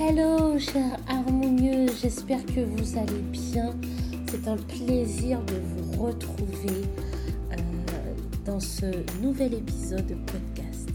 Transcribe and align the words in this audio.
Hello, 0.00 0.58
chers 0.58 0.98
harmonieux, 1.08 1.86
j'espère 2.02 2.44
que 2.46 2.60
vous 2.64 2.98
allez 2.98 3.22
bien. 3.30 3.70
C'est 4.26 4.48
un 4.48 4.56
plaisir 4.56 5.40
de 5.44 5.54
vous 5.54 6.02
retrouver 6.02 6.82
euh, 7.52 7.56
dans 8.44 8.58
ce 8.58 8.86
nouvel 9.22 9.54
épisode 9.54 10.04
de 10.04 10.16
podcast. 10.16 10.90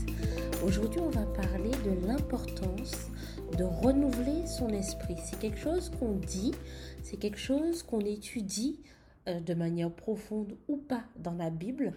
Aujourd'hui, 0.66 1.00
on 1.00 1.10
va 1.12 1.21
parler 1.21 1.71
de 1.86 2.06
l'importance 2.07 3.10
de 3.57 3.64
renouveler 3.64 4.46
son 4.46 4.68
esprit. 4.68 5.16
C'est 5.24 5.39
quelque 5.39 5.60
chose 5.60 5.93
qu'on 5.97 6.16
dit, 6.16 6.54
c'est 7.02 7.18
quelque 7.18 7.39
chose 7.39 7.84
qu'on 7.84 8.02
étudie 8.02 8.82
euh, 9.29 9.39
de 9.39 9.54
manière 9.54 9.92
profonde 9.92 10.57
ou 10.68 10.75
pas 10.75 11.04
dans 11.16 11.36
la 11.36 11.50
Bible. 11.50 11.93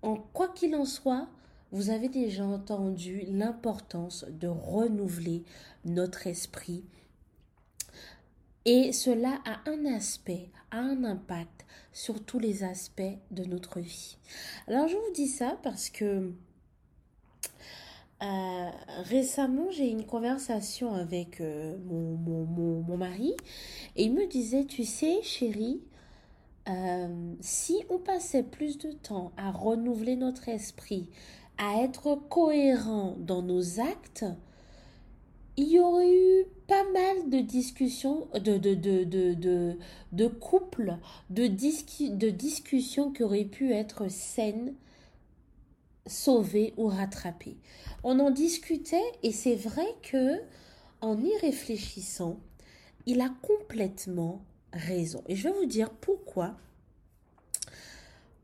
En 0.00 0.16
quoi 0.16 0.48
qu'il 0.48 0.74
en 0.74 0.86
soit, 0.86 1.28
vous 1.72 1.90
avez 1.90 2.08
déjà 2.08 2.44
entendu 2.44 3.22
l'importance 3.28 4.24
de 4.28 4.48
renouveler 4.48 5.44
notre 5.84 6.26
esprit. 6.26 6.84
Et 8.64 8.92
cela 8.92 9.40
a 9.46 9.70
un 9.70 9.86
aspect, 9.86 10.50
a 10.70 10.78
un 10.78 11.04
impact 11.04 11.64
sur 11.92 12.22
tous 12.24 12.38
les 12.38 12.62
aspects 12.62 13.02
de 13.30 13.44
notre 13.44 13.80
vie. 13.80 14.16
Alors 14.68 14.88
je 14.88 14.96
vous 14.96 15.12
dis 15.14 15.28
ça 15.28 15.58
parce 15.62 15.90
que 15.90 16.32
euh, 18.22 18.70
récemment, 19.04 19.70
j'ai 19.70 19.88
eu 19.88 19.92
une 19.92 20.04
conversation 20.04 20.94
avec 20.94 21.40
euh, 21.40 21.78
mon, 21.86 22.16
mon, 22.16 22.96
mari 22.98 23.34
et 23.96 24.04
il 24.04 24.12
me 24.12 24.26
disait, 24.26 24.66
tu 24.66 24.84
sais, 24.84 25.22
chérie, 25.22 25.80
euh, 26.68 27.34
si 27.40 27.82
on 27.88 27.98
passait 27.98 28.42
plus 28.42 28.76
de 28.76 28.92
temps 28.92 29.32
à 29.38 29.50
renouveler 29.50 30.16
notre 30.16 30.50
esprit, 30.50 31.08
à 31.60 31.82
être 31.82 32.16
cohérent 32.30 33.16
dans 33.18 33.42
nos 33.42 33.80
actes, 33.80 34.24
il 35.58 35.68
y 35.68 35.78
aurait 35.78 36.10
eu 36.10 36.46
pas 36.66 36.84
mal 36.90 37.28
de 37.28 37.38
discussions, 37.40 38.28
de, 38.32 38.56
de, 38.56 38.74
de, 38.74 39.04
de, 39.04 39.76
de, 40.12 40.26
couples, 40.26 40.96
de, 41.28 41.46
de 41.46 42.30
discussions 42.30 43.12
qui 43.12 43.22
auraient 43.22 43.44
pu 43.44 43.74
être 43.74 44.10
saines, 44.10 44.72
sauvées 46.06 46.72
ou 46.78 46.86
rattrapées. 46.86 47.58
On 48.04 48.18
en 48.20 48.30
discutait 48.30 49.12
et 49.22 49.30
c'est 49.30 49.56
vrai 49.56 49.86
que 50.02 50.40
en 51.02 51.22
y 51.22 51.36
réfléchissant, 51.42 52.38
il 53.04 53.20
a 53.20 53.30
complètement 53.42 54.40
raison. 54.72 55.22
Et 55.26 55.36
je 55.36 55.48
vais 55.48 55.54
vous 55.54 55.66
dire 55.66 55.90
pourquoi 55.90 56.56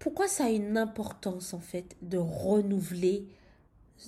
pourquoi 0.07 0.29
ça 0.29 0.45
a 0.45 0.51
une 0.51 0.79
importance 0.79 1.53
en 1.53 1.59
fait 1.59 1.97
de 2.01 2.17
renouveler 2.17 3.27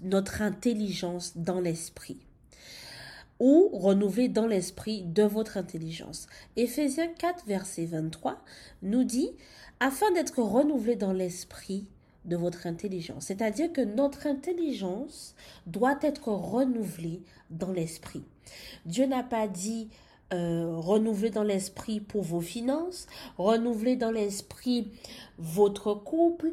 notre 0.05 0.43
intelligence 0.43 1.37
dans 1.37 1.61
l'esprit? 1.61 2.21
Ou 3.41 3.69
renouveler 3.73 4.29
dans 4.29 4.47
l'esprit 4.47 5.03
de 5.03 5.25
votre 5.25 5.57
intelligence. 5.57 6.29
Éphésiens 6.55 7.09
4, 7.09 7.47
verset 7.49 7.87
23 7.87 8.41
nous 8.83 9.03
dit, 9.03 9.33
afin 9.81 10.09
d'être 10.13 10.41
renouvelé 10.41 10.95
dans 10.95 11.13
l'esprit 11.13 11.89
de 12.27 12.37
votre 12.37 12.69
intelligence. 12.69 13.25
C'est-à-dire 13.25 13.73
que 13.73 13.81
notre 13.81 14.29
intelligence 14.29 15.35
doit 15.67 15.99
être 16.03 16.29
renouvelée 16.29 17.25
dans 17.51 17.73
l'esprit. 17.73 18.23
Dieu 18.87 19.07
n'a 19.07 19.25
pas 19.25 19.49
dit 19.49 19.89
euh, 20.35 20.75
renouveler 20.77 21.31
dans 21.31 21.43
l'esprit 21.43 22.01
pour 22.01 22.23
vos 22.23 22.43
finances, 22.43 23.07
renouveler 23.39 23.97
dans 23.97 24.11
l'esprit 24.11 24.93
votre 25.39 25.95
couple. 25.95 26.53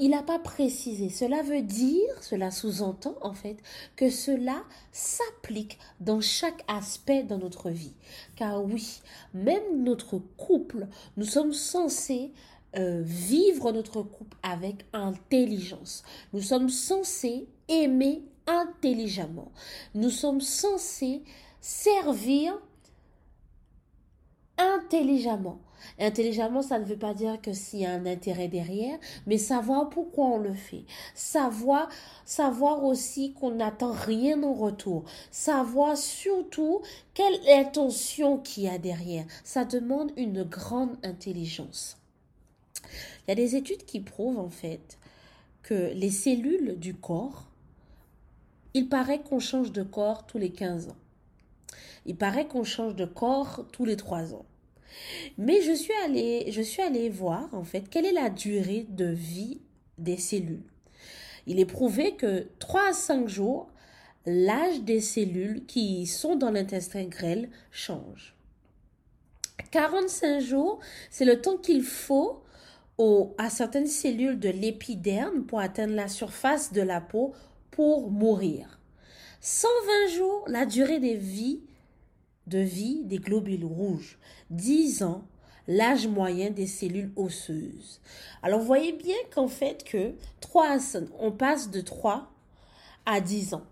Il 0.00 0.10
n'a 0.10 0.22
pas 0.22 0.38
précisé. 0.38 1.10
Cela 1.10 1.42
veut 1.42 1.60
dire, 1.60 2.22
cela 2.22 2.50
sous-entend 2.50 3.16
en 3.20 3.34
fait, 3.34 3.58
que 3.96 4.08
cela 4.08 4.62
s'applique 4.92 5.78
dans 6.00 6.22
chaque 6.22 6.64
aspect 6.68 7.22
de 7.22 7.34
notre 7.34 7.68
vie. 7.68 7.92
Car 8.36 8.64
oui, 8.64 9.02
même 9.34 9.82
notre 9.82 10.18
couple, 10.18 10.86
nous 11.18 11.26
sommes 11.26 11.52
censés 11.52 12.32
euh, 12.78 13.02
vivre 13.04 13.72
notre 13.72 14.00
couple 14.00 14.38
avec 14.42 14.86
intelligence. 14.94 16.02
Nous 16.32 16.40
sommes 16.40 16.70
censés 16.70 17.46
aimer 17.68 18.22
intelligemment. 18.46 19.52
Nous 19.94 20.08
sommes 20.08 20.40
censés 20.40 21.22
servir 21.60 22.58
intelligemment. 24.62 25.60
Intelligemment, 25.98 26.62
ça 26.62 26.78
ne 26.78 26.84
veut 26.84 26.96
pas 26.96 27.12
dire 27.12 27.40
que 27.40 27.52
s'il 27.52 27.80
y 27.80 27.86
a 27.86 27.92
un 27.92 28.06
intérêt 28.06 28.48
derrière, 28.48 28.98
mais 29.26 29.36
savoir 29.36 29.88
pourquoi 29.88 30.26
on 30.26 30.38
le 30.38 30.52
fait. 30.52 30.84
Savoir, 31.14 31.88
aussi 32.84 33.32
qu'on 33.32 33.50
n'attend 33.50 33.92
rien 33.92 34.42
en 34.42 34.54
retour. 34.54 35.04
Savoir 35.30 35.96
surtout 35.96 36.82
quelle 37.14 37.40
intention 37.48 38.38
qu'il 38.38 38.64
y 38.64 38.68
a 38.68 38.78
derrière. 38.78 39.24
Ça 39.42 39.64
demande 39.64 40.12
une 40.16 40.44
grande 40.44 40.96
intelligence. 41.02 41.96
Il 43.26 43.30
y 43.30 43.32
a 43.32 43.36
des 43.36 43.56
études 43.56 43.84
qui 43.84 44.00
prouvent 44.00 44.38
en 44.38 44.50
fait 44.50 44.98
que 45.62 45.92
les 45.94 46.10
cellules 46.10 46.78
du 46.78 46.94
corps, 46.94 47.46
il 48.74 48.88
paraît 48.88 49.20
qu'on 49.20 49.40
change 49.40 49.72
de 49.72 49.82
corps 49.82 50.26
tous 50.26 50.38
les 50.38 50.50
15 50.50 50.88
ans. 50.88 50.96
Il 52.06 52.16
paraît 52.16 52.46
qu'on 52.46 52.64
change 52.64 52.96
de 52.96 53.04
corps 53.04 53.66
tous 53.72 53.84
les 53.84 53.96
trois 53.96 54.34
ans. 54.34 54.44
Mais 55.38 55.60
je 55.62 55.72
suis 55.72 56.82
allée, 56.82 57.10
voir 57.10 57.48
en 57.52 57.64
fait 57.64 57.88
quelle 57.88 58.06
est 58.06 58.12
la 58.12 58.30
durée 58.30 58.86
de 58.88 59.06
vie 59.06 59.60
des 59.98 60.16
cellules. 60.16 60.64
Il 61.46 61.58
est 61.58 61.66
prouvé 61.66 62.16
que 62.16 62.48
3 62.58 62.90
à 62.90 62.92
5 62.92 63.28
jours, 63.28 63.70
l'âge 64.26 64.82
des 64.82 65.00
cellules 65.00 65.66
qui 65.66 66.06
sont 66.06 66.36
dans 66.36 66.50
l'intestin 66.50 67.04
grêle 67.04 67.50
change. 67.70 68.36
45 69.70 70.40
jours, 70.40 70.80
c'est 71.10 71.24
le 71.24 71.40
temps 71.40 71.56
qu'il 71.56 71.82
faut 71.82 72.42
à 73.38 73.50
certaines 73.50 73.86
cellules 73.86 74.38
de 74.38 74.48
l'épiderme 74.48 75.44
pour 75.44 75.58
atteindre 75.58 75.94
la 75.94 76.08
surface 76.08 76.72
de 76.72 76.82
la 76.82 77.00
peau 77.00 77.32
pour 77.70 78.10
mourir. 78.10 78.78
120 79.40 80.16
jours, 80.16 80.44
la 80.46 80.66
durée 80.66 81.00
des 81.00 81.16
vies 81.16 81.62
de 82.46 82.58
vie 82.58 83.02
des 83.04 83.18
globules 83.18 83.64
rouges. 83.64 84.18
10 84.50 85.02
ans, 85.02 85.24
l'âge 85.68 86.06
moyen 86.06 86.50
des 86.50 86.66
cellules 86.66 87.12
osseuses. 87.16 88.00
Alors, 88.42 88.60
vous 88.60 88.66
voyez 88.66 88.92
bien 88.92 89.16
qu'en 89.34 89.48
fait 89.48 89.84
que 89.84 90.14
3, 90.40 90.78
on 91.18 91.32
passe 91.32 91.70
de 91.70 91.80
3 91.80 92.30
à 93.06 93.20
10 93.20 93.54
ans. 93.54 93.66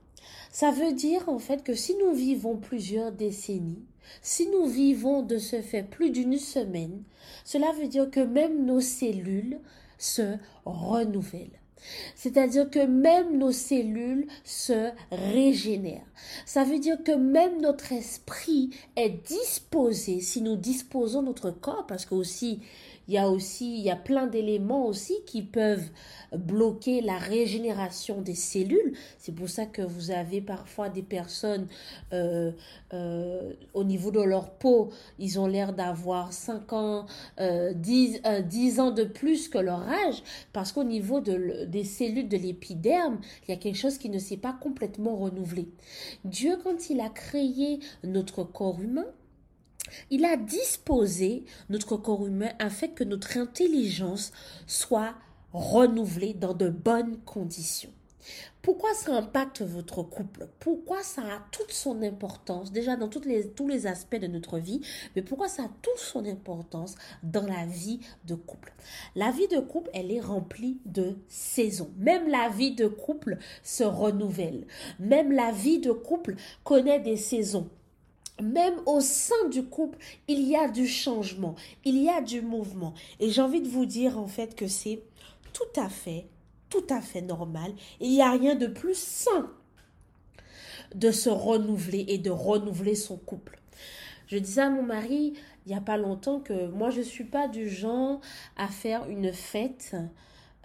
Ça 0.53 0.73
veut 0.73 0.93
dire 0.93 1.29
en 1.29 1.39
fait 1.39 1.63
que 1.63 1.75
si 1.75 1.95
nous 1.97 2.13
vivons 2.13 2.57
plusieurs 2.57 3.13
décennies, 3.13 3.85
si 4.21 4.49
nous 4.49 4.67
vivons 4.67 5.23
de 5.23 5.39
ce 5.39 5.63
fait 5.63 5.85
plus 5.85 6.11
d'une 6.11 6.39
semaine, 6.39 7.05
cela 7.45 7.73
veut 7.73 7.87
dire 7.87 8.11
que 8.11 8.21
même 8.21 8.65
nos 8.67 8.81
cellules 8.81 9.61
se 9.99 10.37
renouvellent. 10.65 11.60
C'est-à-dire 12.15 12.71
que 12.71 12.85
même 12.87 13.39
nos 13.39 13.53
cellules 13.53 14.27
se 14.45 14.91
régénèrent. 15.11 16.07
Ça 16.47 16.65
veut 16.65 16.79
dire 16.79 17.03
que 17.03 17.13
même 17.13 17.61
notre 17.61 17.93
esprit 17.93 18.71
est 18.97 19.27
disposé, 19.27 20.21
si 20.21 20.43
nous 20.43 20.57
disposons 20.57 21.23
notre 21.23 21.51
corps, 21.51 21.87
parce 21.87 22.07
que 22.07 22.15
aussi 22.15 22.61
il 23.11 23.15
y 23.15 23.19
a 23.19 23.29
aussi, 23.29 23.77
il 23.77 23.81
y 23.81 23.91
a 23.91 23.97
plein 23.97 24.29
d'éléments 24.29 24.87
aussi 24.87 25.17
qui 25.27 25.43
peuvent 25.43 25.91
bloquer 26.33 27.01
la 27.01 27.19
régénération 27.19 28.21
des 28.21 28.37
cellules. 28.37 28.93
C'est 29.19 29.35
pour 29.35 29.49
ça 29.49 29.67
que 29.67 29.83
vous 29.83 30.13
avez 30.13 30.41
parfois 30.41 30.91
des 30.91 31.03
personnes 31.03 31.67
euh, 32.13 32.53
euh, 32.95 33.53
au 33.75 33.83
niveau 33.83 34.13
de 34.13 34.21
leur 34.21 34.53
peau, 34.53 34.91
ils 35.19 35.41
ont 35.41 35.49
l'air 35.49 35.73
d'avoir 35.73 36.33
5 36.33 36.73
ans, 36.73 37.07
10, 37.41 38.21
euh, 38.27 38.43
10, 38.43 38.79
ans 38.79 38.93
de 38.93 39.03
plus 39.03 39.49
que 39.49 39.59
leur 39.59 39.81
âge, 39.89 40.23
parce 40.53 40.71
qu'au 40.71 40.85
niveau 40.85 41.19
de, 41.19 41.65
des 41.65 41.83
cellules 41.83 42.29
de 42.29 42.37
l'épiderme, 42.37 43.19
il 43.43 43.51
y 43.51 43.55
a 43.55 43.57
quelque 43.57 43.77
chose 43.77 43.99
qui 43.99 44.09
ne 44.09 44.21
s'est 44.21 44.37
pas 44.37 44.53
complètement 44.53 45.17
renouvelé. 45.17 45.67
Dieu, 46.25 46.61
quand 46.63 46.91
il 46.91 47.01
a 47.01 47.09
créé 47.09 47.81
notre 48.05 48.45
corps 48.45 48.81
humain, 48.81 49.07
il 50.11 50.25
a 50.25 50.37
disposé 50.37 51.45
notre 51.69 51.97
corps 51.97 52.27
humain 52.27 52.51
afin 52.59 52.89
que 52.89 53.05
notre 53.05 53.37
intelligence 53.37 54.33
soit 54.67 55.15
renouvelée 55.53 56.35
dans 56.35 56.55
de 56.55 56.69
bonnes 56.69 57.19
conditions. 57.25 57.91
Pourquoi 58.63 58.93
ça 58.93 59.17
impacte 59.17 59.63
votre 59.63 60.03
couple? 60.03 60.47
Pourquoi 60.59 61.03
ça 61.03 61.23
a 61.23 61.43
toute 61.51 61.73
son 61.73 62.03
importance, 62.03 62.71
déjà 62.71 62.95
dans 62.95 63.09
tous 63.09 63.23
les 63.23 63.87
aspects 63.87 64.21
de 64.21 64.27
notre 64.27 64.59
vie, 64.59 64.83
mais 65.17 65.23
pourquoi 65.23 65.49
ça 65.49 65.63
a 65.65 65.71
toute 65.81 65.99
son 65.99 66.27
importance 66.27 66.97
dans 67.23 67.47
la 67.47 67.65
vie 67.65 68.01
de 68.27 68.35
couple? 68.35 68.75
La 69.17 69.31
vie 69.31 69.49
de 69.49 69.59
couple, 69.59 69.89
elle 69.95 70.13
est 70.13 70.21
remplie 70.21 70.79
de 70.85 71.17
saisons. 71.29 71.91
Même 71.97 72.29
la 72.29 72.51
vie 72.51 72.75
de 72.75 72.87
couple 72.87 73.39
se 73.63 73.85
renouvelle. 73.85 74.67
Même 74.99 75.33
la 75.33 75.53
vie 75.53 75.79
de 75.79 75.93
couple 75.93 76.37
connaît 76.63 77.01
des 77.01 77.17
saisons 77.17 77.71
même 78.43 78.75
au 78.87 79.01
sein 79.01 79.49
du 79.51 79.65
couple, 79.65 79.99
il 80.29 80.43
y 80.43 80.57
a 80.57 80.69
du 80.69 80.87
changement, 80.87 81.55
il 81.85 82.03
y 82.03 82.09
a 82.09 82.21
du 82.21 82.41
mouvement. 82.41 82.95
Et 83.19 83.31
j'ai 83.31 83.43
envie 83.43 83.61
de 83.61 83.69
vous 83.69 83.87
dire 83.87 84.19
en 84.19 84.27
fait 84.27 84.55
que 84.55 84.67
c'est 84.67 85.03
tout 85.53 85.81
à 85.81 85.89
fait, 85.89 86.27
tout 86.69 86.87
à 86.91 87.01
fait 87.01 87.23
normal. 87.23 87.73
Il 88.01 88.11
n'y 88.11 88.23
a 88.23 88.31
rien 88.31 88.55
de 88.55 88.67
plus 88.67 88.99
sain 88.99 89.51
de 90.95 91.11
se 91.11 91.29
renouveler 91.29 92.05
et 92.09 92.19
de 92.19 92.31
renouveler 92.31 92.95
son 92.95 93.17
couple. 93.17 93.61
Je 94.27 94.39
disais 94.39 94.63
à 94.63 94.71
mon 94.71 94.83
mari 94.83 95.35
il 95.67 95.69
n'y 95.69 95.79
a 95.79 95.81
pas 95.81 95.97
longtemps 95.97 96.41
que 96.41 96.69
moi 96.69 96.91
je 96.91 96.99
ne 96.99 97.05
suis 97.05 97.25
pas 97.25 97.49
du 97.49 97.69
genre 97.69 98.21
à 98.57 98.69
faire 98.69 99.09
une 99.09 99.33
fête 99.33 99.95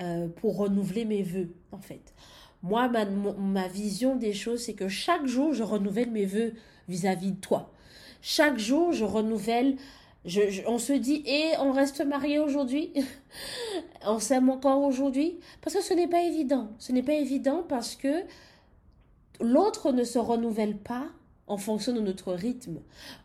euh, 0.02 0.28
pour 0.28 0.58
renouveler 0.58 1.06
mes 1.06 1.24
vœux 1.24 1.54
en 1.72 1.80
fait. 1.80 2.14
Moi, 2.66 2.90
ma, 2.90 3.06
ma 3.06 3.68
vision 3.68 4.16
des 4.16 4.34
choses, 4.34 4.64
c'est 4.64 4.74
que 4.74 4.88
chaque 4.88 5.28
jour, 5.28 5.54
je 5.54 5.62
renouvelle 5.62 6.10
mes 6.10 6.26
vœux 6.26 6.54
vis-à-vis 6.88 7.32
de 7.32 7.40
toi. 7.40 7.72
Chaque 8.22 8.58
jour, 8.58 8.92
je 8.92 9.06
renouvelle 9.06 9.78
on 10.68 10.80
se 10.80 10.94
dit, 10.94 11.24
et 11.26 11.52
on 11.60 11.72
reste 11.72 12.04
marié 12.04 12.40
aujourd'hui? 12.40 12.92
On 14.08 14.20
s'aime 14.20 14.50
encore 14.50 14.82
aujourd'hui 14.82 15.40
Parce 15.62 15.76
que 15.76 15.84
ce 15.84 15.94
n'est 15.94 16.08
pas 16.08 16.22
évident. 16.22 16.70
Ce 16.80 16.92
n'est 16.92 17.04
pas 17.04 17.14
évident 17.14 17.64
parce 17.68 17.96
que 17.96 18.24
l'autre 19.40 19.92
ne 19.92 20.04
se 20.04 20.20
renouvelle 20.20 20.78
pas 20.78 21.08
en 21.48 21.58
fonction 21.58 21.94
de 21.94 22.00
notre 22.00 22.34
rythme. 22.34 22.80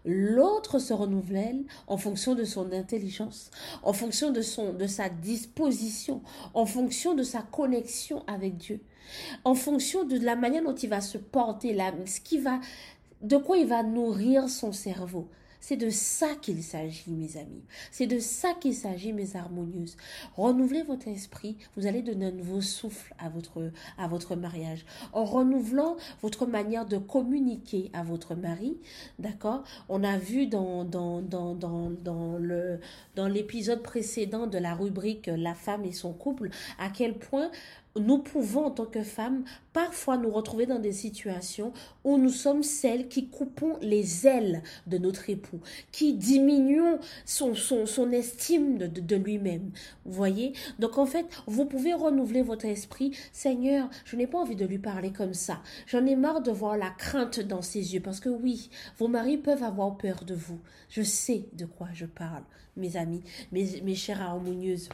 L'autre 0.05 0.79
se 0.79 0.93
renouvelle 0.93 1.65
en 1.87 1.97
fonction 1.97 2.35
de 2.35 2.45
son 2.45 2.71
intelligence, 2.73 3.51
en 3.83 3.95
fonction 3.95 4.31
de, 4.31 4.43
son, 4.43 4.75
de 4.75 4.87
sa 4.87 5.09
disposition, 5.09 6.23
en 6.53 6.67
fonction 6.67 7.15
de 7.15 7.23
sa 7.23 7.41
connexion 7.41 8.23
avec 8.27 8.59
Dieu, 8.59 8.81
en 9.45 9.55
fonction 9.55 10.05
de 10.05 10.19
la 10.19 10.37
manière 10.37 10.62
dont 10.62 10.75
il 10.75 10.91
va 10.91 11.01
se 11.01 11.17
porter, 11.17 11.77
ce 12.05 12.21
qui 12.21 12.39
va, 12.39 12.61
de 13.22 13.37
quoi 13.37 13.58
il 13.58 13.67
va 13.67 13.82
nourrir 13.82 14.49
son 14.49 14.72
cerveau? 14.72 15.28
C'est 15.62 15.76
de 15.76 15.90
ça 15.90 16.28
qu'il 16.40 16.62
s'agit, 16.62 17.11
mes 17.11 17.37
amis. 17.37 17.62
C'est 17.90 18.06
de 18.06 18.19
ça 18.19 18.55
qu'il 18.55 18.75
s'agit, 18.75 19.12
mes 19.12 19.37
harmonieuses. 19.37 19.96
Renouvelez 20.34 20.82
votre 20.82 21.06
esprit. 21.06 21.58
Vous 21.76 21.87
allez 21.87 22.00
donner 22.00 22.26
un 22.26 22.32
nouveau 22.32 22.62
souffle 22.62 23.14
à 23.19 23.28
votre, 23.28 23.70
à 23.99 24.08
votre 24.08 24.37
mariage. 24.37 24.87
En 25.12 25.25
renouvelant 25.25 25.96
votre 26.22 26.46
manière 26.46 26.87
de 26.87 26.96
communiquer 26.96 27.90
à 27.93 28.02
votre 28.02 28.34
mari, 28.34 28.78
d'accord? 29.19 29.62
On 29.90 30.02
a 30.02 30.16
vu 30.16 30.46
dans, 30.46 30.84
dans, 30.84 31.20
dans, 31.20 31.55
dans, 31.55 31.90
dans 31.90 32.38
le, 32.38 32.81
dans 33.14 33.28
l'épisode 33.28 33.82
précédent 33.82 34.46
de 34.46 34.56
la 34.56 34.75
rubrique 34.75 35.31
La 35.32 35.55
femme 35.55 35.84
et 35.84 35.93
son 35.93 36.14
couple, 36.14 36.49
à 36.78 36.88
quel 36.88 37.19
point 37.19 37.50
nous 37.96 38.19
pouvons, 38.19 38.66
en 38.66 38.70
tant 38.70 38.87
que 38.87 39.02
femmes, 39.02 39.44
parfois 39.72 40.16
nous 40.16 40.31
retrouver 40.31 40.66
dans 40.66 40.78
des 40.78 40.92
situations 40.92 41.72
où 42.04 42.19
nous 42.19 42.31
sommes 42.31 42.62
celles 42.62 43.08
qui 43.08 43.28
coupons 43.28 43.76
les 43.81 44.26
ailes 44.26 44.62
de 44.87 44.98
notre 44.98 45.28
époux, 45.28 45.60
qui 45.90 46.14
diminuons 46.14 47.00
son, 47.25 47.54
son, 47.54 47.87
son 47.87 48.10
estime 48.12 48.78
de, 48.78 49.16
lui-même. 49.16 49.72
Vous 50.04 50.12
voyez? 50.12 50.52
Donc 50.78 50.98
en 50.98 51.06
fait, 51.06 51.26
vous 51.46 51.64
pouvez 51.64 51.92
renouveler 51.94 52.42
votre 52.42 52.64
esprit. 52.64 53.16
Seigneur, 53.32 53.90
je 54.04 54.16
n'ai 54.16 54.26
pas 54.26 54.38
envie 54.38 54.56
de 54.56 54.66
lui 54.66 54.78
parler 54.78 55.12
comme 55.12 55.34
ça. 55.34 55.60
J'en 55.87 56.06
ai 56.06 56.16
marre 56.16 56.42
de 56.42 56.52
voir 56.52 56.76
la 56.76 56.90
crainte 56.90 57.40
dans 57.40 57.62
ses 57.62 57.94
yeux, 57.94 58.00
parce 58.00 58.20
que 58.20 58.28
oui, 58.28 58.70
vos 58.98 59.08
maris 59.08 59.37
peuvent 59.37 59.64
avoir 59.64 59.96
peur 59.96 60.25
de 60.25 60.34
vous. 60.34 60.60
Je 60.88 61.02
sais 61.02 61.48
de 61.54 61.66
quoi 61.66 61.88
je 61.92 62.06
parle, 62.06 62.44
mes 62.76 62.96
amis, 62.96 63.22
mes, 63.52 63.81
mes 63.82 63.94
chères 63.94 64.22
harmonieuses. 64.22 64.88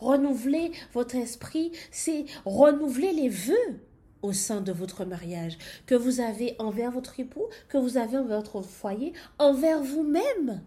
Renouveler 0.00 0.72
votre 0.92 1.16
esprit, 1.16 1.72
c'est 1.90 2.24
renouveler 2.44 3.12
les 3.12 3.28
vœux 3.28 3.80
au 4.22 4.32
sein 4.32 4.60
de 4.60 4.72
votre 4.72 5.04
mariage 5.04 5.58
que 5.86 5.94
vous 5.94 6.20
avez 6.20 6.56
envers 6.58 6.90
votre 6.90 7.20
époux, 7.20 7.46
que 7.68 7.78
vous 7.78 7.96
avez 7.98 8.16
envers 8.16 8.38
votre 8.38 8.62
foyer, 8.62 9.12
envers 9.38 9.82
vous-même. 9.82 10.62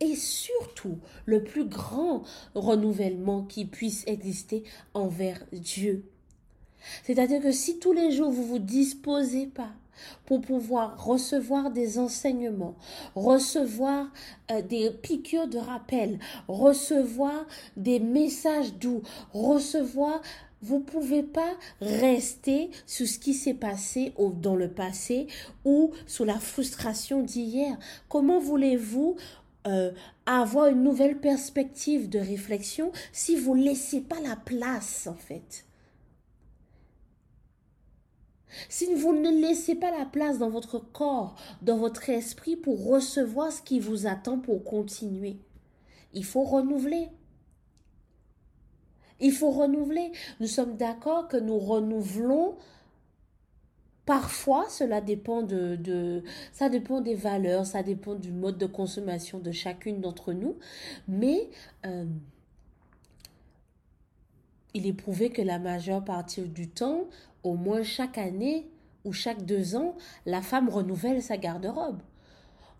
Et 0.00 0.16
surtout, 0.16 0.98
le 1.26 1.44
plus 1.44 1.66
grand 1.66 2.22
renouvellement 2.54 3.42
qui 3.42 3.66
puisse 3.66 4.04
exister 4.06 4.64
envers 4.94 5.44
Dieu. 5.52 6.10
C'est-à-dire 7.02 7.42
que 7.42 7.52
si 7.52 7.78
tous 7.78 7.92
les 7.92 8.12
jours 8.12 8.30
vous 8.30 8.46
vous 8.46 8.58
disposez 8.58 9.46
pas 9.46 9.72
pour 10.24 10.40
pouvoir 10.40 11.04
recevoir 11.04 11.70
des 11.70 11.98
enseignements, 11.98 12.76
recevoir 13.14 14.06
euh, 14.50 14.62
des 14.62 14.90
piqûres 14.90 15.48
de 15.48 15.58
rappel, 15.58 16.18
recevoir 16.48 17.46
des 17.76 18.00
messages 18.00 18.74
doux, 18.74 19.02
recevoir 19.32 20.20
vous 20.62 20.80
pouvez 20.80 21.22
pas 21.22 21.52
rester 21.80 22.70
sous 22.86 23.06
ce 23.06 23.18
qui 23.18 23.34
s'est 23.34 23.54
passé 23.54 24.12
dans 24.18 24.56
le 24.56 24.70
passé 24.70 25.26
ou 25.64 25.92
sous 26.06 26.24
la 26.24 26.38
frustration 26.38 27.22
d'hier. 27.22 27.78
Comment 28.08 28.40
voulez-vous 28.40 29.16
euh, 29.66 29.92
avoir 30.24 30.68
une 30.68 30.82
nouvelle 30.82 31.18
perspective 31.18 32.08
de 32.08 32.18
réflexion 32.18 32.90
si 33.12 33.36
vous 33.36 33.54
laissez 33.54 34.00
pas 34.00 34.20
la 34.20 34.36
place 34.36 35.06
en 35.06 35.14
fait? 35.14 35.65
Si 38.68 38.94
vous 38.94 39.12
ne 39.12 39.30
laissez 39.30 39.74
pas 39.74 39.90
la 39.96 40.04
place 40.04 40.38
dans 40.38 40.50
votre 40.50 40.78
corps, 40.78 41.36
dans 41.62 41.76
votre 41.76 42.08
esprit 42.10 42.56
pour 42.56 42.86
recevoir 42.86 43.52
ce 43.52 43.62
qui 43.62 43.80
vous 43.80 44.06
attend 44.06 44.38
pour 44.38 44.64
continuer, 44.64 45.38
il 46.12 46.24
faut 46.24 46.44
renouveler. 46.44 47.08
Il 49.20 49.32
faut 49.32 49.50
renouveler. 49.50 50.12
Nous 50.40 50.46
sommes 50.46 50.76
d'accord 50.76 51.28
que 51.28 51.36
nous 51.36 51.58
renouvelons. 51.58 52.56
Parfois, 54.04 54.66
cela 54.68 55.00
dépend 55.00 55.42
de, 55.42 56.22
ça 56.52 56.68
dépend 56.68 57.00
des 57.00 57.16
valeurs, 57.16 57.66
ça 57.66 57.82
dépend 57.82 58.14
du 58.14 58.30
mode 58.30 58.56
de 58.56 58.66
consommation 58.66 59.40
de 59.40 59.50
chacune 59.50 60.00
d'entre 60.00 60.32
nous, 60.32 60.56
mais 61.08 61.50
euh, 61.86 62.04
il 64.76 64.86
est 64.86 64.92
prouvé 64.92 65.30
que 65.30 65.40
la 65.40 65.58
majeure 65.58 66.04
partie 66.04 66.42
du 66.42 66.68
temps, 66.68 67.04
au 67.42 67.54
moins 67.54 67.82
chaque 67.82 68.18
année 68.18 68.68
ou 69.06 69.12
chaque 69.14 69.46
deux 69.46 69.74
ans, 69.74 69.96
la 70.26 70.42
femme 70.42 70.68
renouvelle 70.68 71.22
sa 71.22 71.38
garde-robe. 71.38 72.02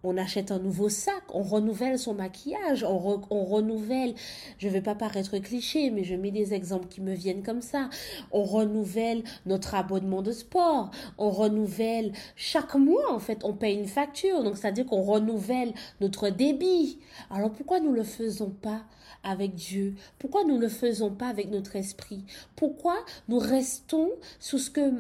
On 0.09 0.17
achète 0.17 0.53
un 0.53 0.61
nouveau 0.61 0.89
sac, 0.89 1.25
on 1.35 1.43
renouvelle 1.43 1.99
son 1.99 2.15
maquillage, 2.15 2.85
on, 2.85 2.99
renouvelle, 3.45 4.15
je 4.59 4.69
ne 4.69 4.73
vais 4.73 4.81
pas 4.81 4.95
paraître 4.95 5.37
cliché, 5.39 5.91
mais 5.91 6.05
je 6.05 6.15
mets 6.15 6.31
des 6.31 6.55
exemples 6.55 6.87
qui 6.87 7.01
me 7.01 7.13
viennent 7.13 7.43
comme 7.43 7.61
ça. 7.61 7.91
On 8.31 8.45
renouvelle 8.45 9.25
notre 9.47 9.75
abonnement 9.75 10.23
de 10.23 10.31
sport, 10.31 10.93
on 11.19 11.31
renouvelle 11.31 12.13
chaque 12.37 12.77
mois, 12.77 13.13
en 13.13 13.19
fait, 13.19 13.43
on 13.43 13.53
paye 13.53 13.77
une 13.77 13.89
facture, 13.89 14.45
donc 14.45 14.57
c'est-à-dire 14.57 14.87
qu'on 14.87 15.03
renouvelle 15.03 15.75
notre 16.01 16.29
débit. 16.29 17.01
Alors 17.29 17.51
pourquoi 17.51 17.81
nous 17.81 17.91
ne 17.91 17.97
le 17.97 18.05
faisons 18.05 18.51
pas 18.51 18.85
avec 19.25 19.57
Dieu? 19.57 19.97
Pourquoi 20.21 20.45
nous 20.45 20.55
ne 20.55 20.63
le 20.63 20.69
faisons 20.69 21.11
pas 21.11 21.27
avec 21.27 21.51
notre 21.51 21.75
esprit? 21.75 22.25
Pourquoi 22.55 22.97
nous 23.27 23.41
restons 23.41 24.11
sous 24.39 24.59
ce 24.59 24.71
que 24.71 24.93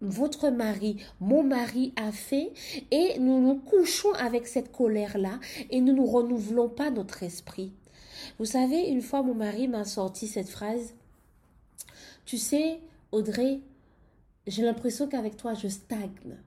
votre 0.00 0.48
mari, 0.50 0.96
mon 1.20 1.42
mari 1.42 1.92
a 1.96 2.12
fait 2.12 2.52
et 2.90 3.18
nous 3.18 3.40
nous 3.40 3.56
couchons 3.56 4.12
avec 4.14 4.46
cette 4.46 4.72
colère-là 4.72 5.38
et 5.70 5.80
nous 5.80 5.92
ne 5.92 6.06
renouvelons 6.06 6.68
pas 6.68 6.90
notre 6.90 7.22
esprit. 7.22 7.72
Vous 8.38 8.46
savez, 8.46 8.88
une 8.88 9.02
fois 9.02 9.22
mon 9.22 9.34
mari 9.34 9.68
m'a 9.68 9.84
sorti 9.84 10.26
cette 10.26 10.48
phrase, 10.48 10.94
tu 12.24 12.38
sais, 12.38 12.80
Audrey, 13.12 13.60
j'ai 14.46 14.62
l'impression 14.62 15.08
qu'avec 15.08 15.36
toi, 15.36 15.54
je 15.54 15.68
stagne. 15.68 16.38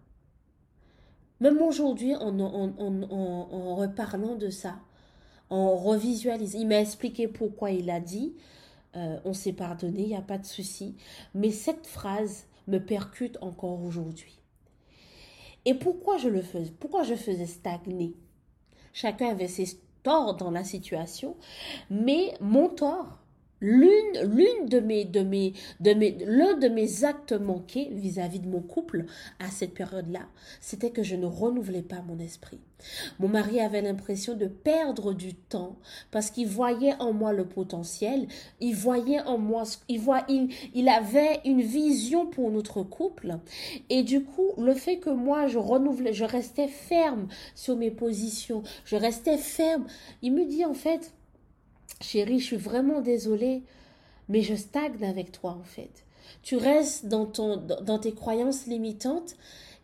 Même 1.39 1.61
aujourd'hui, 1.61 2.15
en, 2.15 2.39
en, 2.39 2.73
en, 2.77 3.03
en, 3.03 3.75
reparlant 3.75 4.35
de 4.35 4.49
ça, 4.49 4.75
en 5.49 5.75
revisualisant, 5.75 6.59
il 6.59 6.67
m'a 6.67 6.79
expliqué 6.79 7.27
pourquoi 7.27 7.71
il 7.71 7.89
a 7.89 7.99
dit, 7.99 8.33
euh, 8.95 9.19
on 9.25 9.33
s'est 9.33 9.53
pardonné, 9.53 10.03
il 10.03 10.07
n'y 10.07 10.15
a 10.15 10.21
pas 10.21 10.37
de 10.37 10.45
souci. 10.45 10.95
Mais 11.33 11.51
cette 11.51 11.85
phrase, 11.85 12.45
me 12.67 12.79
percute 12.79 13.37
encore 13.41 13.83
aujourd'hui. 13.83 14.39
Et 15.65 15.73
pourquoi 15.73 16.17
je 16.17 16.29
le 16.29 16.41
faisais 16.41 16.73
Pourquoi 16.79 17.03
je 17.03 17.15
faisais 17.15 17.45
stagner? 17.45 18.15
Chacun 18.91 19.29
avait 19.29 19.47
ses 19.47 19.79
torts 20.03 20.35
dans 20.35 20.51
la 20.51 20.63
situation, 20.63 21.35
mais 21.89 22.33
mon 22.41 22.69
tort, 22.69 23.22
l'une 23.63 24.35
l'une 24.35 24.67
de 24.67 24.79
mes 24.81 25.05
de 25.05 25.21
mes 25.21 25.53
de 25.79 25.93
mes 25.93 26.17
l'un 26.25 26.57
de 26.57 26.67
mes 26.67 27.05
actes 27.05 27.31
manqués 27.31 27.89
vis-à-vis 27.93 28.41
de 28.41 28.49
mon 28.49 28.61
couple 28.61 29.05
à 29.39 29.49
cette 29.49 29.73
période-là, 29.73 30.27
c'était 30.59 30.91
que 30.91 31.01
je 31.01 31.15
ne 31.15 31.25
renouvelais 31.25 31.81
pas 31.81 32.01
mon 32.01 32.19
esprit. 32.19 32.59
Mon 33.19 33.29
mari 33.29 33.61
avait 33.61 33.81
l'impression 33.81 34.35
de 34.35 34.47
perdre 34.47 35.13
du 35.13 35.33
temps 35.33 35.77
parce 36.11 36.29
qu'il 36.29 36.47
voyait 36.47 36.95
en 36.99 37.13
moi 37.13 37.31
le 37.31 37.45
potentiel, 37.45 38.27
il 38.59 38.75
voyait 38.75 39.21
en 39.21 39.37
moi 39.37 39.63
il 39.87 40.01
voit 40.01 40.25
il, 40.27 40.49
il 40.73 40.89
avait 40.89 41.39
une 41.45 41.61
vision 41.61 42.25
pour 42.25 42.51
notre 42.51 42.83
couple 42.83 43.37
et 43.89 44.03
du 44.03 44.25
coup, 44.25 44.51
le 44.57 44.73
fait 44.73 44.97
que 44.97 45.09
moi 45.09 45.47
je 45.47 45.57
renouvelais, 45.57 46.11
je 46.11 46.25
restais 46.25 46.67
ferme 46.67 47.27
sur 47.55 47.77
mes 47.77 47.91
positions, 47.91 48.63
je 48.83 48.97
restais 48.97 49.37
ferme, 49.37 49.85
il 50.21 50.33
me 50.33 50.43
dit 50.43 50.65
en 50.65 50.73
fait 50.73 51.13
Chérie, 52.03 52.39
je 52.39 52.45
suis 52.45 52.57
vraiment 52.57 53.01
désolée, 53.01 53.63
mais 54.29 54.41
je 54.41 54.55
stagne 54.55 55.03
avec 55.03 55.31
toi 55.31 55.57
en 55.59 55.63
fait. 55.63 56.05
Tu 56.41 56.55
restes 56.55 57.07
dans, 57.07 57.25
ton, 57.25 57.57
dans 57.57 57.99
tes 57.99 58.13
croyances 58.13 58.67
limitantes 58.67 59.35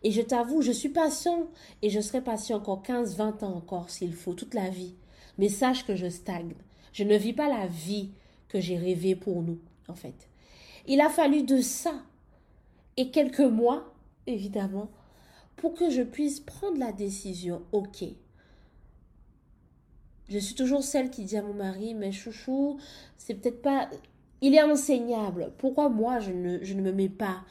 et 0.02 0.10
je 0.10 0.22
t'avoue, 0.22 0.62
je 0.62 0.72
suis 0.72 0.88
patient 0.88 1.48
et 1.82 1.90
je 1.90 2.00
serai 2.00 2.20
patient 2.20 2.58
encore 2.58 2.82
15, 2.82 3.16
20 3.16 3.42
ans 3.42 3.54
encore 3.56 3.90
s'il 3.90 4.14
faut, 4.14 4.34
toute 4.34 4.54
la 4.54 4.70
vie. 4.70 4.94
Mais 5.38 5.48
sache 5.48 5.86
que 5.86 5.96
je 5.96 6.08
stagne. 6.08 6.54
Je 6.92 7.04
ne 7.04 7.16
vis 7.16 7.32
pas 7.32 7.48
la 7.48 7.66
vie 7.66 8.10
que 8.48 8.60
j'ai 8.60 8.76
rêvée 8.76 9.14
pour 9.14 9.42
nous, 9.42 9.58
en 9.88 9.94
fait. 9.94 10.28
Il 10.86 11.00
a 11.00 11.08
fallu 11.08 11.42
de 11.42 11.60
ça 11.60 11.94
et 12.96 13.10
quelques 13.10 13.40
mois 13.40 13.90
évidemment, 14.26 14.90
pour 15.56 15.74
que 15.74 15.90
je 15.90 16.02
puisse 16.02 16.40
prendre 16.40 16.78
la 16.78 16.92
décision, 16.92 17.62
ok. 17.72 18.04
Je 20.30 20.38
suis 20.38 20.54
toujours 20.54 20.84
celle 20.84 21.10
qui 21.10 21.24
dit 21.24 21.36
à 21.36 21.42
mon 21.42 21.54
mari, 21.54 21.94
mais 21.94 22.12
chouchou, 22.12 22.78
c'est 23.18 23.34
peut-être 23.34 23.62
pas... 23.62 23.90
Il 24.40 24.54
est 24.54 24.62
enseignable. 24.62 25.52
Pourquoi 25.58 25.88
moi, 25.88 26.20
je 26.20 26.30
ne, 26.30 26.64
je 26.64 26.74
ne 26.74 26.80
me 26.80 26.92
mets 26.92 27.08
pas 27.08 27.42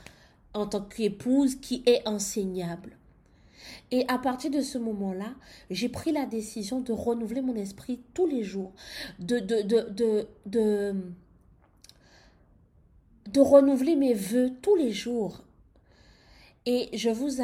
en 0.53 0.65
tant 0.65 0.81
qu'épouse 0.81 1.55
qui 1.55 1.83
est 1.85 2.07
enseignable? 2.07 2.97
Et 3.91 4.05
à 4.07 4.17
partir 4.17 4.51
de 4.51 4.61
ce 4.61 4.77
moment-là, 4.77 5.33
j'ai 5.69 5.89
pris 5.89 6.11
la 6.11 6.25
décision 6.25 6.79
de 6.79 6.93
renouveler 6.93 7.41
mon 7.41 7.55
esprit 7.55 7.99
tous 8.13 8.27
les 8.27 8.43
jours, 8.43 8.71
de, 9.19 9.39
de, 9.39 9.61
de, 9.61 10.27
de, 10.45 10.95
renouveler 13.39 13.95
mes 13.95 14.13
voeux 14.13 14.51
tous 14.61 14.75
les 14.75 14.91
jours. 14.91 15.43
Et 16.65 16.89
je 16.97 17.09
vous, 17.09 17.41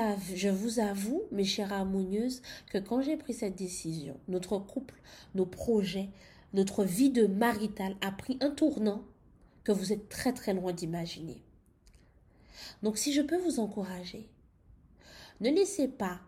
avoue, 0.80 1.24
mes 1.32 1.46
chères 1.46 1.74
harmonieuses, 1.74 2.42
que 2.72 2.78
quand 2.78 3.02
j'ai 3.02 3.18
pris 3.18 3.34
cette 3.34 3.56
décision, 3.56 4.20
notre 4.28 4.58
couple, 4.58 5.02
nos 5.34 5.46
projets, 5.46 6.10
notre 6.54 6.84
vie 6.84 7.10
de 7.10 7.26
marital 7.26 7.96
a 8.02 8.12
pris 8.12 8.38
un 8.42 8.50
tournant 8.50 9.04
que 9.64 9.72
vous 9.72 9.94
êtes 9.94 10.10
très 10.10 10.34
très 10.34 10.54
loin 10.54 10.74
d'imaginer. 10.74 11.42
Donc 12.84 12.98
si 12.98 13.14
je 13.14 13.22
peux 13.22 13.38
vous 13.38 13.60
encourager, 13.60 14.30
ne 15.42 15.50
laissez 15.50 15.88
pas 15.88 16.20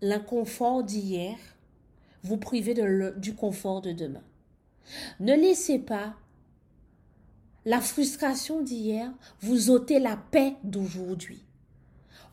l'inconfort 0.00 0.84
d'hier 0.84 1.36
vous 2.22 2.36
priver 2.36 2.74
du 3.16 3.34
confort 3.34 3.80
de 3.80 3.92
demain. 3.92 4.24
Ne 5.20 5.34
laissez 5.34 5.78
pas 5.78 6.14
la 7.64 7.80
frustration 7.80 8.62
d'hier 8.62 9.12
vous 9.40 9.70
ôter 9.70 9.98
la 9.98 10.16
paix 10.16 10.56
d'aujourd'hui. 10.64 11.44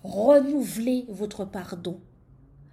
Renouvelez 0.04 1.06
votre 1.10 1.46
pardon. 1.46 2.00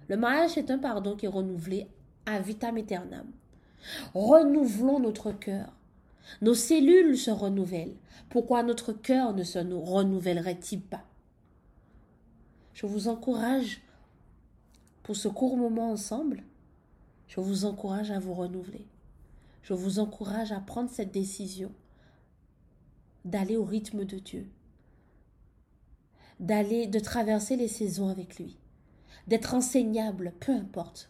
Le 0.07 0.17
mariage 0.17 0.57
est 0.57 0.69
un 0.69 0.77
pardon 0.77 1.15
qui 1.15 1.25
est 1.25 1.29
renouvelé 1.29 1.87
à 2.25 2.39
vitam 2.39 2.77
aeternam. 2.77 3.25
Renouvelons 4.13 4.99
notre 4.99 5.31
cœur. 5.31 5.73
Nos 6.41 6.53
cellules 6.53 7.17
se 7.17 7.31
renouvellent. 7.31 7.97
Pourquoi 8.29 8.63
notre 8.63 8.93
cœur 8.93 9.33
ne 9.33 9.43
se 9.43 9.59
renouvellerait-il 9.59 10.81
pas? 10.81 11.03
Je 12.73 12.85
vous 12.85 13.07
encourage 13.07 13.81
pour 15.03 15.15
ce 15.15 15.27
court 15.27 15.57
moment 15.57 15.91
ensemble. 15.91 16.43
Je 17.27 17.39
vous 17.39 17.65
encourage 17.65 18.11
à 18.11 18.19
vous 18.19 18.33
renouveler. 18.33 18.87
Je 19.63 19.73
vous 19.73 19.99
encourage 19.99 20.51
à 20.51 20.59
prendre 20.59 20.89
cette 20.89 21.11
décision 21.11 21.71
d'aller 23.25 23.57
au 23.57 23.63
rythme 23.63 24.05
de 24.05 24.19
Dieu, 24.19 24.47
d'aller, 26.39 26.87
de 26.87 26.99
traverser 26.99 27.55
les 27.55 27.67
saisons 27.67 28.09
avec 28.09 28.37
lui, 28.37 28.57
d'être 29.27 29.53
enseignable, 29.53 30.33
peu 30.39 30.51
importe, 30.51 31.09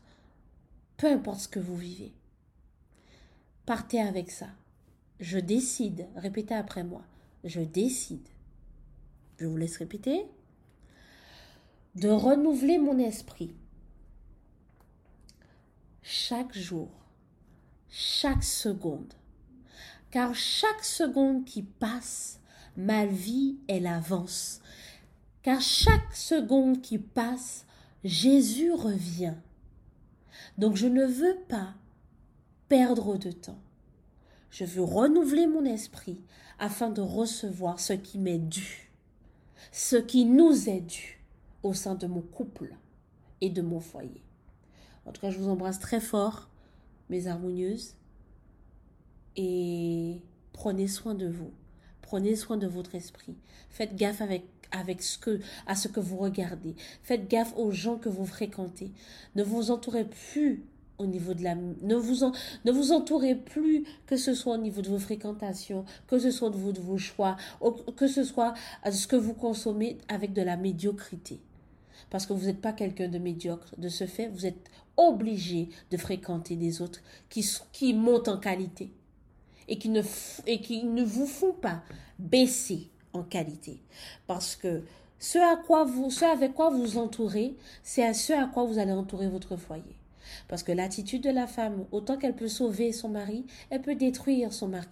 peu 0.98 1.08
importe 1.08 1.42
ce 1.42 1.48
que 1.48 1.60
vous 1.60 1.78
vivez. 1.78 2.14
Partez 3.66 4.02
avec 4.02 4.30
ça. 4.30 4.48
Je 5.20 5.40
décide, 5.40 6.08
répétez 6.16 6.54
après 6.54 6.84
moi, 6.84 7.04
je 7.44 7.62
décide. 7.62 8.28
Je 9.38 9.46
vous 9.46 9.58
laisse 9.58 9.78
répéter 9.78 10.26
de 11.96 12.10
renouveler 12.10 12.78
mon 12.78 12.98
esprit 12.98 13.54
chaque 16.02 16.56
jour, 16.58 16.90
chaque 17.90 18.44
seconde. 18.44 19.14
Car 20.14 20.36
chaque 20.36 20.86
seconde 20.86 21.44
qui 21.44 21.64
passe, 21.64 22.40
ma 22.78 23.08
vie, 23.08 23.58
elle 23.68 23.88
avance. 23.88 24.62
Car 25.42 25.60
chaque 25.60 26.16
seconde 26.16 26.84
qui 26.84 27.00
passe, 27.00 27.66
Jésus 28.04 28.72
revient. 28.72 29.34
Donc 30.60 30.76
je 30.76 30.86
ne 30.86 31.04
veux 31.04 31.36
pas 31.50 31.74
perdre 32.70 33.18
de 33.18 33.32
temps. 33.32 33.58
Je 34.52 34.66
veux 34.66 34.84
renouveler 34.84 35.48
mon 35.48 35.66
esprit 35.66 36.22
afin 36.60 36.92
de 36.92 37.02
recevoir 37.02 37.80
ce 37.80 37.94
qui 37.94 38.20
m'est 38.20 38.38
dû, 38.38 38.92
ce 39.72 39.96
qui 39.96 40.26
nous 40.26 40.70
est 40.70 40.82
dû 40.82 41.24
au 41.64 41.74
sein 41.74 41.96
de 41.96 42.06
mon 42.06 42.22
couple 42.22 42.76
et 43.42 43.50
de 43.50 43.64
mon 43.64 43.80
foyer. 43.80 44.22
En 45.08 45.12
tout 45.12 45.22
cas, 45.22 45.32
je 45.32 45.40
vous 45.40 45.50
embrasse 45.50 45.80
très 45.80 46.00
fort, 46.00 46.52
mes 47.10 47.26
harmonieuses, 47.26 47.96
et 49.36 50.22
prenez 50.52 50.88
soin 50.88 51.16
de 51.16 51.28
vous. 51.28 51.52
Prenez 52.02 52.36
soin 52.36 52.58
de 52.58 52.68
votre 52.68 52.96
esprit. 52.96 53.36
Faites 53.70 53.96
gaffe 53.96 54.22
avec, 54.22 54.44
avec 54.72 55.02
ce 55.02 55.18
que, 55.18 55.40
à 55.68 55.76
ce 55.76 55.88
que 55.88 56.00
vous 56.00 56.18
regardez. 56.18 56.76
Faites 57.02 57.30
gaffe 57.30 57.54
aux 57.58 57.72
gens 57.72 57.98
que 57.98 58.10
vous 58.10 58.26
fréquentez. 58.26 58.92
Ne 59.36 59.44
vous 59.44 59.72
entourez 59.72 60.06
plus 60.06 60.64
au 61.00 61.08
niveau 61.08 61.34
de 61.34 61.44
la 61.44 61.56
ne 61.56 61.96
vous 61.96 62.32
ne 62.66 62.72
vous 62.72 62.92
entourez 62.92 63.34
plus 63.34 63.84
que 64.06 64.16
ce 64.16 64.36
soit 64.36 64.54
au 64.54 64.60
niveau 64.60 64.84
de 64.84 64.90
vos 64.90 65.00
fréquentations 65.00 65.86
que 66.06 66.20
ce 66.20 66.30
soit 66.30 66.50
au 66.50 66.52
niveau 66.52 66.72
de 66.72 66.80
vos 66.80 67.00
choix 67.00 67.36
que 67.98 68.08
ce 68.08 68.24
soit 68.24 68.54
ce 68.90 69.08
que 69.08 69.16
vous 69.16 69.34
consommez 69.34 69.98
avec 70.08 70.34
de 70.34 70.44
la 70.44 70.56
médiocrité 70.56 71.42
parce 72.14 72.28
que 72.28 72.34
vous 72.34 72.46
n'êtes 72.46 72.62
pas 72.62 72.74
quelqu'un 72.74 73.08
de 73.08 73.18
médiocre. 73.18 73.74
De 73.80 73.90
ce 73.90 74.06
fait, 74.06 74.28
vous 74.28 74.46
êtes 74.46 74.70
obligé 74.98 75.70
de 75.90 75.98
fréquenter 75.98 76.56
des 76.56 76.80
autres 76.80 77.00
qui, 77.28 77.44
qui 77.72 77.96
montent 77.96 78.28
en 78.28 78.38
qualité 78.38 78.92
et 79.68 79.78
qui, 79.78 79.90
ne, 79.90 80.02
et 80.48 80.62
qui 80.62 80.84
ne 80.84 81.04
vous 81.04 81.28
font 81.28 81.54
pas 81.54 81.82
baisser 82.20 82.90
en 83.14 83.24
qualité. 83.24 83.82
Parce 84.28 84.56
que 84.56 84.84
ce, 85.20 85.38
à 85.38 85.56
quoi 85.56 85.86
vous, 85.86 86.10
ce 86.10 86.26
avec 86.26 86.54
quoi 86.54 86.70
vous 86.70 86.98
entourez, 86.98 87.56
c'est 87.84 88.06
à 88.06 88.14
ce 88.14 88.34
à 88.34 88.48
quoi 88.48 88.66
vous 88.66 88.80
allez 88.80 88.92
entourer 88.92 89.30
votre 89.30 89.56
foyer. 89.56 89.98
Parce 90.48 90.64
que 90.64 90.72
l'attitude 90.72 91.24
de 91.24 91.30
la 91.30 91.48
femme, 91.48 91.86
autant 91.92 92.18
qu'elle 92.18 92.36
peut 92.36 92.48
sauver 92.48 92.92
son 92.92 93.10
mari, 93.10 93.46
elle 93.70 93.82
peut 93.82 93.96
détruire 93.96 94.54
son 94.54 94.68
mari, 94.68 94.88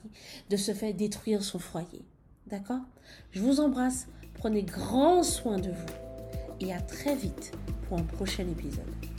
de 0.49 0.57
ce 0.57 0.73
fait 0.73 0.93
détruire 0.93 1.43
son 1.43 1.59
foyer. 1.59 2.05
D'accord? 2.47 2.81
Je 3.31 3.41
vous 3.41 3.59
embrasse, 3.59 4.07
prenez 4.35 4.63
grand 4.63 5.23
soin 5.23 5.57
de 5.57 5.71
vous 5.71 6.01
et 6.59 6.73
à 6.73 6.81
très 6.81 7.15
vite 7.15 7.51
pour 7.87 7.97
un 7.97 8.03
prochain 8.03 8.47
épisode. 8.47 9.10